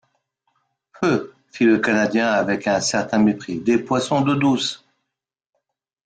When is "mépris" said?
3.19-3.59